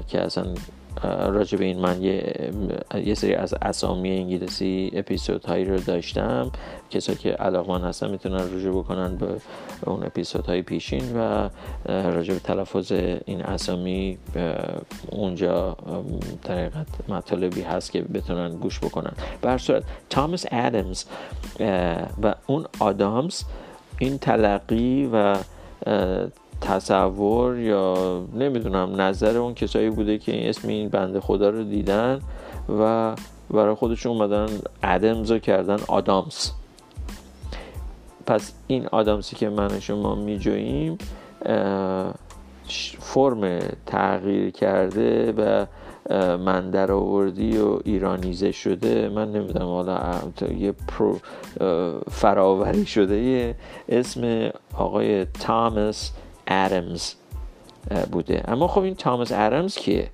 [0.09, 0.55] که اصلا
[1.03, 6.51] راجع به این من یه, سری از اسامی انگلیسی اپیزود هایی رو داشتم.
[6.91, 9.27] کسایی که علاقمان هستن می‌تونن رجوع بکنن به
[9.87, 11.49] اون اپیزود های پیشین و
[11.87, 12.93] راجع به تلفظ
[13.25, 14.19] این اسامی
[15.11, 15.77] اونجا
[16.45, 19.13] طریقت مطالبی هست که بتونن گوش بکنن.
[19.43, 21.05] بر صورت تامس ادمز
[22.23, 23.43] و اون آدامز
[23.99, 25.37] این تلقی و
[26.61, 32.21] تصور یا نمی‌دونم نظر اون کسایی بوده که این اسم این بنده خدا رو دیدن
[32.79, 33.15] و
[33.51, 34.47] برای خودشون اومدن
[34.83, 36.53] ادمز رو کردن آدامس
[38.27, 40.99] پس این آدامسی که من شما میجوییم
[43.01, 45.67] فرم تغییر کرده و
[46.37, 49.09] من در آوردی و ایرانیزه شده.
[49.09, 50.01] من نمی‌دونم حالا
[50.59, 51.19] یه پرو
[52.11, 53.19] فراوری شده.
[53.19, 53.55] یه
[53.89, 56.13] اسم آقای تامس
[56.47, 57.13] ادمز
[58.13, 58.43] بوده.
[58.49, 60.11] اما خب این تامس ادمز کیه؟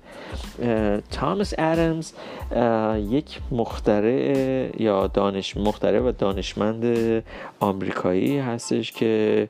[1.11, 2.11] تامس ادمز
[3.09, 6.83] یک مخترع یا دانش مخترع و دانشمند
[7.59, 9.49] آمریکایی هستش که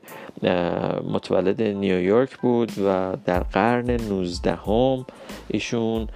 [1.12, 5.06] متولد نیویورک بود و در قرن 19 هم
[5.48, 6.08] ایشون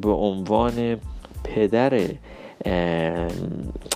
[0.00, 1.00] به عنوان
[1.44, 2.00] پدر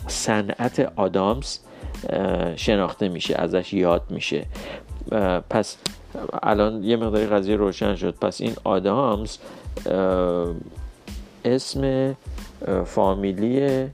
[0.07, 1.59] صنعت آدامز
[2.57, 4.47] شناخته میشه ازش یاد میشه.
[5.51, 5.77] پس
[6.43, 8.15] الان یه مقداری قضیه روشن شد.
[8.21, 9.39] پس این آدامز
[11.45, 12.15] اسم
[12.85, 13.87] فامیلی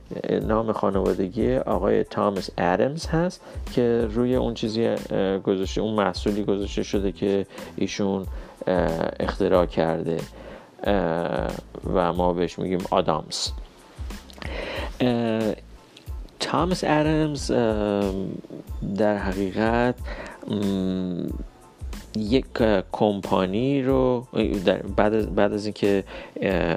[0.47, 3.41] نام خانوادگی آقای تامس ادمز هست
[3.73, 4.95] که روی اون چیزی
[5.43, 8.25] گذاشته اون محصولی گذاشته شده که ایشون
[9.19, 10.17] اختراع کرده.
[11.93, 13.49] و ما بهش میگیم آدامز.
[16.43, 17.51] تامس ادمز
[18.97, 19.95] در حقیقت
[22.15, 22.45] یک
[22.91, 24.27] کمپانی رو
[24.95, 26.03] بعد از, بعد از اینکه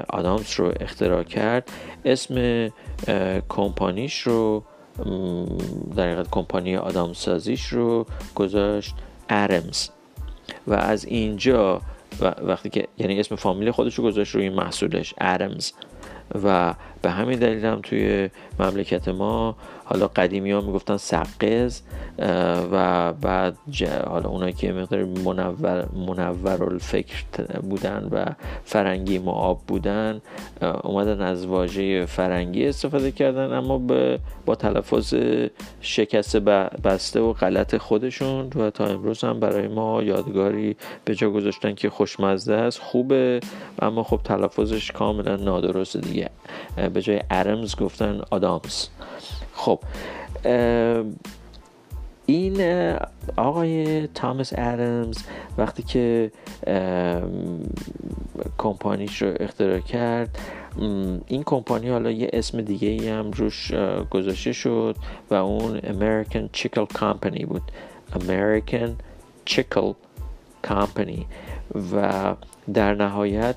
[0.09, 1.71] آدامس رو اختراع کرد
[2.05, 2.69] اسم
[3.49, 4.63] کمپانیش رو
[5.97, 8.95] در حقیقت کمپانی آدام سازیش رو گذاشت
[9.29, 9.89] ادمز.
[10.67, 11.81] و از اینجا
[12.21, 15.73] وقتی که یعنی اسم فامیلی خودش رو گذاشت روی محصولش ادمز.
[16.45, 16.75] و
[17.07, 21.81] به همین دلیل هم توی مملکت ما حالا قدیمی ها می‌گفتن سقز
[22.73, 23.57] و بعد
[24.07, 27.25] حالا اونایی که مقدار منور, منور الفکر
[27.63, 28.25] بودن و
[28.65, 30.21] فرنگی معاب بودن
[30.83, 33.79] اومدن از واژه فرنگی استفاده کردن اما
[34.47, 35.15] با تلفظ
[35.81, 41.75] شکست بسته و غلط خودشون و تا امروز هم برای ما یادگاری به جا گذاشتن
[41.75, 43.41] که خوشمزه است خوبه
[43.83, 46.31] اما خب تلفظش کاملا نادرسته دیگه.
[46.97, 48.87] به جای ارمز گفتن آدامز.
[49.55, 49.81] خب
[52.27, 52.61] این
[53.37, 55.19] آقای تامس ادمز
[55.59, 56.31] وقتی که
[58.59, 60.39] کمپانیش رو اختراع کرد
[61.27, 63.73] این کمپانی حالا یه اسم دیگه ای هم روش
[64.11, 64.97] گذاشته شد
[65.31, 67.63] و اون American Chickle Company بود.
[68.13, 68.91] American
[69.51, 69.95] Chickle
[70.67, 71.21] Company.
[71.93, 72.35] و
[72.75, 73.57] در نهایت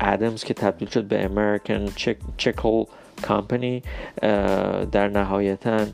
[0.00, 1.90] ادمز که تبدیل شد به American
[2.38, 2.86] Chickle
[3.22, 3.82] کامپنی
[4.92, 5.86] در نهایتا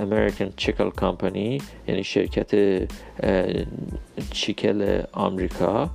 [0.00, 2.82] امریکن چیکل کامپنی یعنی شرکت
[4.30, 5.90] چیکل آمریکا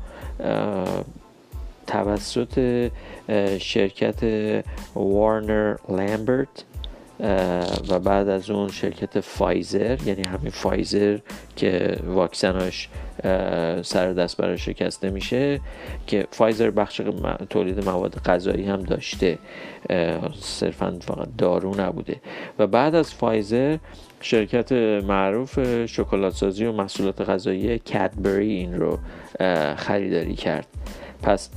[1.87, 2.89] توسط
[3.59, 4.23] شرکت
[4.95, 6.63] وارنر لامبرت
[7.89, 11.17] و بعد از اون شرکت فایزر یعنی همین فایزر
[11.55, 12.89] که واکسناش
[13.81, 15.59] سر دست برای شکسته میشه
[16.07, 17.01] که فایزر بخش
[17.49, 19.37] تولید مواد غذایی هم داشته.
[20.39, 22.15] صرفا فقط دارو نبوده.
[22.59, 23.77] و بعد از فایزر
[24.21, 24.71] شرکت
[25.03, 28.99] معروف شکلات سازی و محصولات غذایی کدبری این رو
[29.75, 30.67] خریداری کرد.
[31.23, 31.49] پس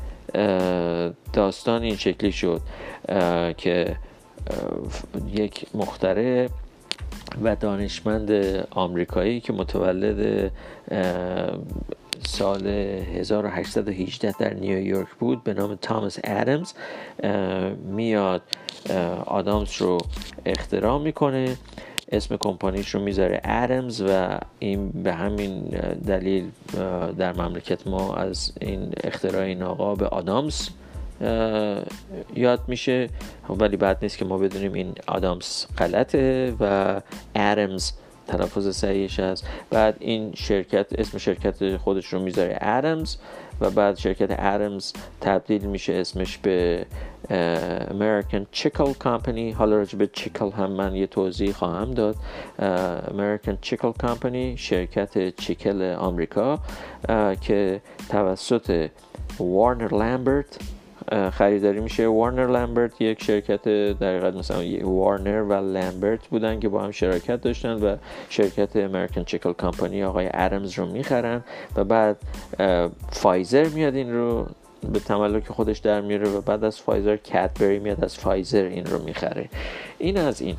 [1.32, 2.60] داستان این شکلی شد
[3.56, 3.96] که
[5.34, 6.48] یک مختره
[7.42, 8.30] و دانشمند
[8.70, 10.52] آمریکایی که متولد
[12.24, 16.72] سال 1818 در نیویورک بود به نام تامس ادمز.
[17.84, 18.42] میاد
[19.26, 19.98] آدامز رو
[20.46, 21.56] اختراع می‌کنه
[22.12, 25.60] اسم کمپانیش رو می‌ذاره ادمز و این به همین
[26.06, 26.50] دلیل
[27.18, 30.68] در مملکت ما از این اختراع این آقا به آدامز
[32.34, 33.08] یاد میشه.
[33.48, 37.00] ولی بعد نیست که ما بدونیم این آدامز غلطه و
[37.34, 37.92] ادمز
[38.26, 39.46] تلفظ صحیحش هست.
[39.70, 43.16] بعد این شرکت اسم شرکت خودش رو می‌ذاره ادمز
[43.60, 46.86] و بعد شرکت ادمز تبدیل میشه اسمش به
[47.90, 49.54] American Chickle Company.
[49.54, 52.16] حالا راجع به چیکل هم من یه توضیح خواهم داد.
[53.06, 56.58] American Chickle Company شرکت چیکل آمریکا
[57.40, 58.88] که توسط
[59.38, 60.58] وارنر لامبرت
[61.32, 62.06] خریداری میشه.
[62.06, 63.68] وارنر لامبرت یک شرکت
[63.98, 67.96] در مثلا وارنر و لامبرت بودن که با هم شراکت داشتن و
[68.28, 71.44] شرکت American Chicle Company آقای ادمز رو می‌خرن
[71.76, 72.16] و بعد
[73.10, 74.46] فایزر میاد این رو.
[74.92, 79.02] به تملک خودش در میاره و بعد از فایزر کدبری میاد از فایزر این رو
[79.02, 79.48] می‌خره.
[79.98, 80.56] این از این.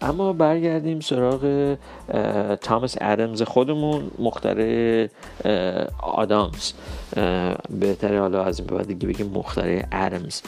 [0.00, 1.76] اما برگردیم سراغ
[2.60, 5.10] تامس ادمز خودمون مخترع
[6.02, 6.72] آدامز.
[7.80, 10.40] بهتره حالا از این بعد دیگه بگیم مختره ادمز.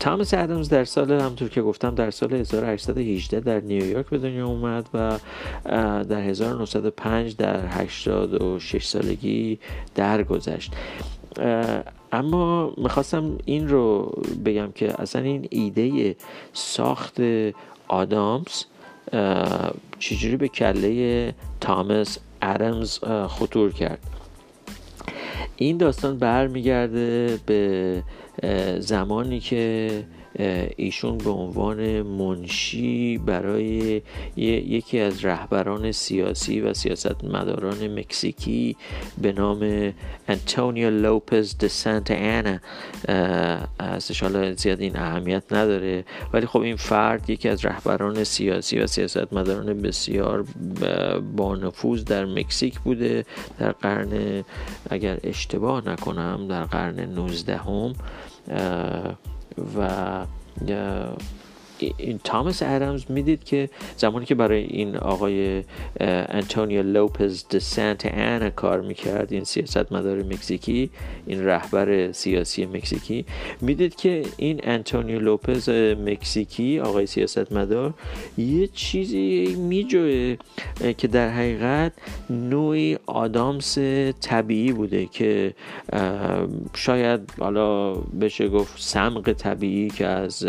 [0.00, 4.88] تامس ادمز در سال همطور که گفتم در سال 1818 در نیویورک به دنیا اومد
[4.94, 5.18] و
[6.04, 9.58] در 1905 در 86 سالگی
[9.94, 10.72] درگذشت.
[12.12, 16.16] اما می‌خواستم این رو بگم که اصلا این ایده
[16.52, 17.20] ساخت
[17.88, 18.64] آدامز
[19.98, 23.98] چجوری به کله تامس ادمز خطور کرد؟
[25.56, 28.02] این داستان برمیگرده به
[28.78, 30.04] زمانی که
[30.76, 34.02] ایشون به عنوان منشی برای
[34.36, 38.76] یکی از رهبران سیاسی و سیاستمداران مکزیکی
[39.22, 39.92] به نام
[40.28, 42.58] انتونیو لوپز د سانتا انا
[43.80, 46.04] هستش حالا زیاد این اهمیت نداره.
[46.32, 50.44] ولی خب این فرد یکی از رهبران سیاسی و سیاستمداران بسیار
[51.36, 53.24] با نفوذ در مکزیک بوده.
[53.58, 54.44] در قرن
[54.90, 57.94] اگر اشتباه نکنم در قرن 19 هم
[59.58, 60.26] و
[60.66, 61.16] این
[62.24, 65.64] تامس ادمز می‌دید که زمانی که برای این آقای
[66.00, 70.90] انتونیو لوپز د سانت انا کار می‌کرد این سیاست مدار مکزیکی
[71.26, 73.24] این رهبر سیاسی مکزیکی
[73.60, 75.68] می‌دید که این انتونیو لوپز
[76.06, 77.94] مکزیکی آقای سیاست مدار
[78.38, 80.36] یه چیزی میجوه
[80.98, 81.92] که در حقیقت
[82.30, 83.78] نوعی آدامس
[84.20, 85.54] طبیعی بوده که
[86.74, 90.46] شاید حالا بشه گفت سمق طبیعی که از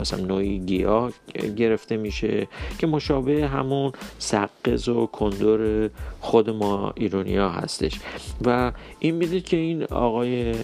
[0.00, 1.12] مثلا نوعی گیاه
[1.56, 2.48] گرفته میشه
[2.78, 5.90] که مشابه همون سقز و کندور
[6.20, 8.00] خود ما ایرونیا هستش.
[8.44, 10.54] و این می‌دید که این آقای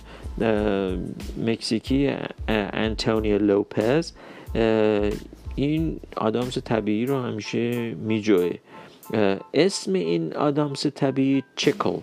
[1.47, 2.11] مکزیکی
[2.49, 4.13] انتونیو لوپز
[5.55, 8.51] این آدامس طبیعی رو همیشه میجوه.
[9.55, 11.99] اسم این آدامس طبیعی چکل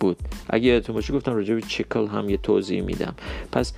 [0.00, 0.16] بود.
[0.48, 3.14] اگه یادتون باشه گفتم راجع به چکل هم یه توضیح میدم.
[3.52, 3.72] پس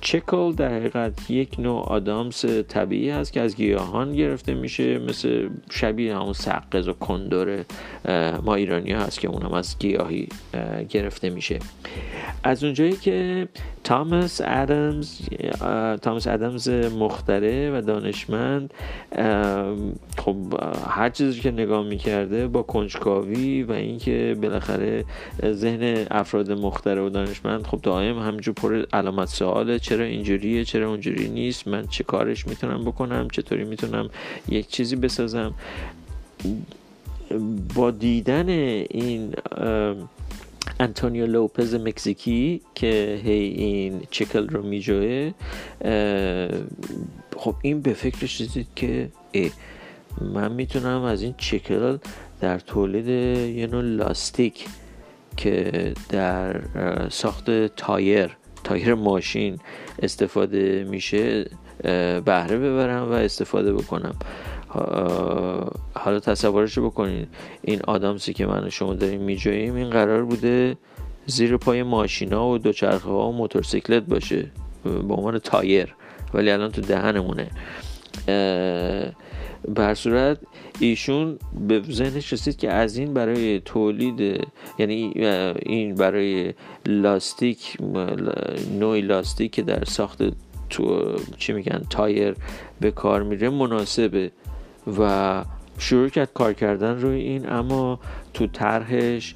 [0.00, 6.16] چکل در حقیقت یک نوع آدامس طبیعی هست که از گیاهان گرفته میشه مثل شبیه
[6.16, 7.64] همون سقز و کندور
[8.44, 10.28] ما ایرانی هست که اونم از گیاهی
[10.88, 11.58] گرفته میشه.
[12.44, 13.48] از اونجایی که
[13.84, 15.20] تامس ادمز
[16.02, 18.74] تامس ادمز مختره و دانشمند
[20.18, 20.36] خب
[20.88, 25.04] هر چیزی که نگاه می‌کرده با کنجکاوی و اینکه بالاخره
[25.44, 29.28] ذهن افراد مختره و دانشمند خب دائم همینجور پر علامت
[29.74, 34.10] سواله چرا اینجوریه چرا اونجوری نیست من چه کارش می‌تونم بکنم چطوری می‌تونم
[34.48, 35.54] یک چیزی بسازم.
[37.74, 39.34] با دیدن این
[40.80, 45.32] انتونیو لوپز مکزیکی که هی این chicle رو میجوه
[47.36, 49.50] خب این به فکرش رسید که ای
[50.20, 51.98] من می‌تونم از این chicle
[52.40, 53.08] در تولید
[53.56, 54.66] یه نوع لاستیک
[55.36, 56.60] که در
[57.08, 59.58] ساخت تایر تایر ماشین
[60.02, 61.50] استفاده میشه
[62.24, 64.14] بهره ببرم و استفاده بکنم.
[65.94, 67.26] حالا تصورش بکنین.
[67.62, 70.76] این آدامسی که من شما داریم می‌جوییم این قرار بوده
[71.26, 74.46] زیر پای ماشینا و دوچرخه ها و موتورسیکلت باشه
[74.84, 75.94] به عنوان تایر
[76.34, 77.50] ولی الان تو دهنمونه.
[79.68, 80.38] به هر صورت
[80.80, 84.46] ایشون به ذهنش رسید که از این برای تولید
[84.78, 85.12] یعنی
[85.62, 86.54] این برای
[86.86, 87.76] لاستیک
[88.78, 90.22] نوع لاستیک که در ساخت
[90.70, 92.34] تو چی میگن تایر
[92.80, 94.30] به کار میره مناسبه
[94.98, 95.44] و
[95.78, 98.00] شروع کرد کار کردن روی این اما
[98.34, 99.34] تو طرحش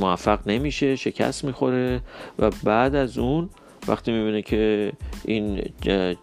[0.00, 2.00] موفق نمیشه شکست می‌خوره
[2.38, 3.48] و بعد از اون
[3.88, 4.92] وقتی می‌بینه که
[5.24, 5.62] این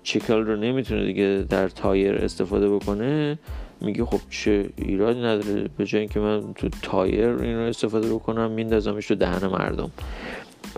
[0.03, 3.39] chicle رو نمی‌تونه دیگه در تایر استفاده بکنه
[3.81, 8.51] میگه خب چه ایرادی نداره به جای اینکه من تو تایر این رو استفاده بکنم
[8.51, 9.91] میندازمش تو دهن مردم.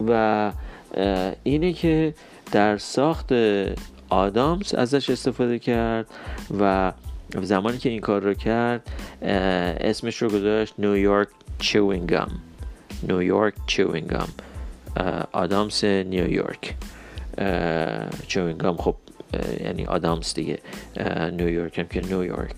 [0.07, 0.51] و
[1.43, 2.13] اینه که
[2.51, 3.33] در ساخت
[4.09, 6.05] آدامس ازش استفاده کرد
[6.59, 6.93] و
[7.41, 8.91] زمانی که این کار رو کرد
[9.81, 11.27] اسمش رو گذاشت نیویورک
[11.59, 12.31] چوینگام
[13.03, 14.27] نیویورک چوینگام
[15.31, 16.75] آدامس نیویورک
[18.27, 18.95] چوینگام خب
[19.63, 20.59] یعنی آدامس دیگه.
[21.31, 22.55] نیویورک هم که نیویورک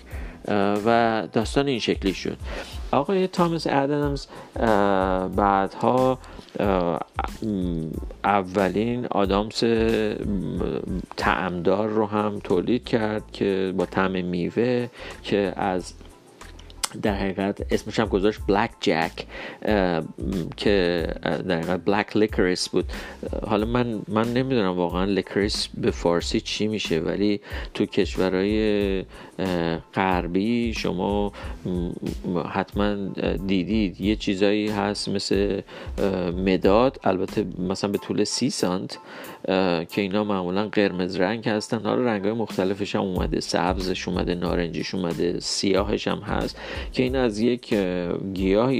[0.85, 2.37] و داستان این شکلی شد.
[2.91, 4.27] آقای تامس ادمز
[5.35, 6.19] بعدها
[8.23, 9.63] اولین آدامس
[11.17, 14.87] طعم‌دار رو هم تولید کرد که با طعم میوه
[15.23, 15.93] که از
[17.01, 19.11] در حقیقت اسمش هم گذاشت Black Jack
[20.57, 21.07] که
[21.47, 22.85] در حقیقت black licorice بود.
[23.47, 27.41] حالا من من نمی‌دونم واقعا licorice به فارسی چی میشه ولی
[27.73, 29.05] تو کشورهای
[29.93, 31.31] غربی شما
[32.49, 32.95] حتما
[33.47, 34.01] دیدید.
[34.01, 35.61] یه چیزایی هست مثل
[36.45, 38.99] مداد البته مثلا به طول سی سانت
[39.89, 41.79] که اینا معمولا قرمز رنگ هستن.
[41.79, 43.39] حالا رنگ های مختلفش هم اومده.
[43.39, 46.59] سبزش اومده نارنجیش اومده سیاهش هم هست
[46.93, 47.73] که این از یک
[48.33, 48.73] گیاه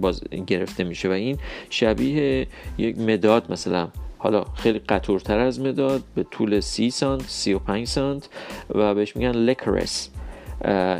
[0.00, 1.08] باز گرفته میشه.
[1.08, 1.38] و این
[1.70, 2.46] شبیه
[2.78, 3.88] یک مداد مثلا.
[4.22, 8.28] حالا خیلی قطورتر از مداد به طول سی سانت سی و پنج سانت
[8.74, 10.10] و بهش میگن لکرس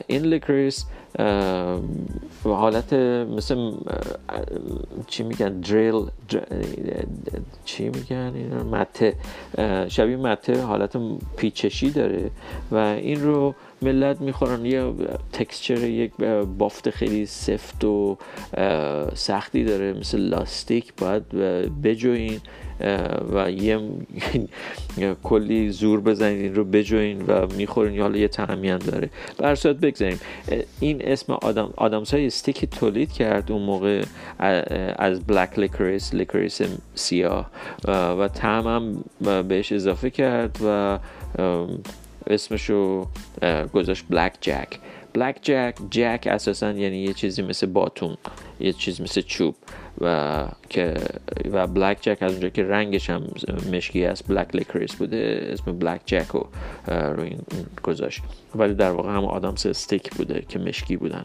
[0.06, 0.86] این لکرس
[2.44, 3.72] حالت مثل
[5.06, 6.02] چی میگن؟ دریل
[7.64, 9.14] چی میگن این مته.
[9.88, 10.96] شبیه مته حالت
[11.36, 12.30] پیچشی داره
[12.72, 14.66] و این رو ملت می‌خورن.
[14.66, 14.92] یه
[15.32, 16.12] تکسچر یک
[16.58, 18.18] بافت خیلی سفت و
[19.14, 20.92] سختی داره مثل لاستیک.
[20.94, 21.28] باید
[21.82, 22.40] بجوین
[23.32, 23.80] و یه
[25.22, 27.94] کلی زور بزنید این رو بجوین و می‌خورین.
[27.94, 29.10] یا حالا یه طعمی هم داره.
[29.38, 30.20] به هر صورت بگذریم.
[30.80, 34.04] این اسم آدم آدامس های stick تولید کرد اون موقع
[34.98, 36.60] از black licorice licorice
[36.94, 37.50] سیاه.
[37.88, 39.04] و طعم هم
[39.42, 40.98] بهش اضافه کرد و
[42.26, 43.06] اسمشو
[43.74, 44.68] گذاشت Black Jack
[45.12, 48.16] Black Jack jack اساسا یعنی یه چیزی مثل باتون
[48.60, 49.54] یه چیز مثل چوب.
[50.00, 50.94] و که
[51.52, 53.22] و Black Jack از اونجا که رنگش هم
[53.72, 56.46] مشکی است black licorice بوده اسم Black Jack رو
[56.86, 57.40] رو این
[57.82, 58.22] گذاشت.
[58.54, 61.22] ولی در واقع هم آدامس stick بوده که مشکی بودن.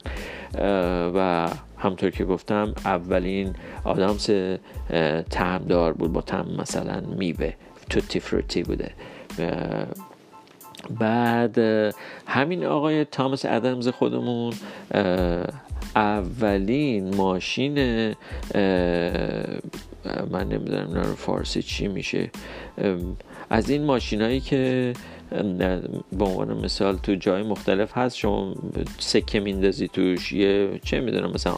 [1.16, 4.30] و همینطور که گفتم اولین آدامس
[5.30, 7.54] طعم‌دار بود با طعم مثلا میوه
[7.90, 8.92] tutti frutti بوده.
[11.00, 11.58] بعد
[12.28, 14.54] همین آقای تامس ادمز خودمون
[15.96, 17.76] اولین ماشین
[20.32, 22.32] من نمی‌دونم نه فارسی چی میشه.
[23.50, 24.94] از این ماشینایی که
[26.12, 28.56] به عنوان مثال تو جای مختلف هست شما
[29.00, 31.58] سکه میندازی توش یه چه می‌دونم مثلا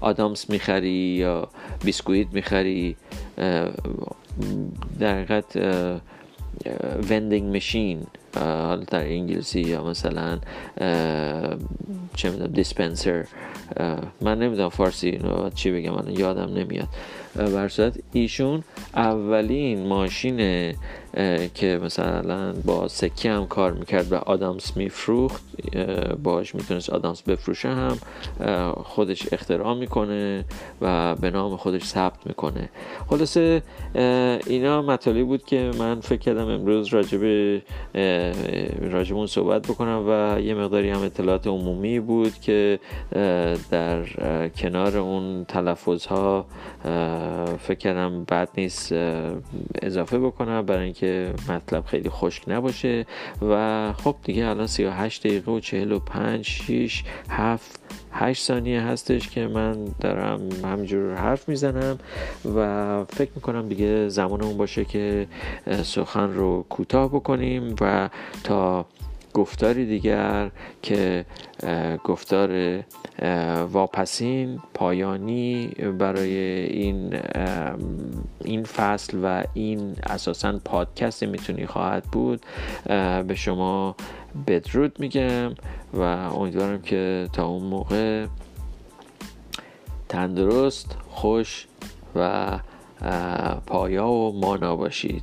[0.00, 1.48] آدامس می‌خری یا
[1.84, 2.96] بیسکویت می‌خری
[4.98, 5.58] در حقیقت
[7.10, 8.06] وندینگ مشین
[8.36, 10.38] حالا در انگلیسی یا مثلا
[12.16, 13.24] چه می‌دونم دیسپنسر
[14.20, 16.88] من نمی‌دونم فارسی اینو چی بگم من یادم نمیاد.
[17.36, 20.74] برصورت ایشون اولین ماشین
[21.54, 25.42] که مثلا با سکه هم کار می‌کرد و آدامس میفروخت
[26.22, 27.98] باش می‌تونست آدامس بفروشه هم
[28.74, 30.44] خودش اختراع می‌کنه
[30.80, 32.68] و به نام خودش ثبت می‌کنه.
[33.06, 33.62] خلاصه
[34.46, 37.22] اینا مطالی بود که من فکر کردم امروز راجب
[38.92, 42.78] راجبون صحبت بکنم و یه مقداری هم اطلاعات عمومی بود که
[43.70, 44.04] در
[44.48, 46.46] کنار اون تلفظ ها
[47.58, 48.92] فکر کردم بد نیست
[49.82, 50.62] اضافه بکنم.
[50.66, 53.06] برای اینکه مطلب خیلی خشک نباشه.
[53.48, 57.80] و خب دیگه الان 38 دقیقه و 45 6 7
[58.12, 61.98] 8 ثانیه هستش که من دارم همینجور حرف می‌زنم
[62.56, 65.26] و فکر می‌کنم دیگه زمان اون باشه که
[65.82, 68.08] سخن رو کوتاه بکنیم و
[68.44, 68.86] تا
[69.38, 70.50] گفتاری دیگر
[70.82, 71.24] که
[72.04, 72.80] گفتار
[73.72, 75.66] واپسین پایانی
[75.98, 76.36] برای
[76.66, 77.20] این
[78.44, 82.40] این فصل و این اساسا پادکست می‌تونی خواهد بود.
[83.26, 83.96] به شما
[84.46, 85.54] بدرود میگم
[85.94, 88.26] و امیدوارم که تا اون موقع
[90.08, 91.66] تندرست خوش
[92.16, 92.58] و
[93.66, 95.22] پایا و مانا باشید.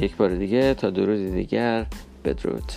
[0.00, 1.86] یک بار دیگه تا درود دیگر.
[2.24, 2.72] بدرود.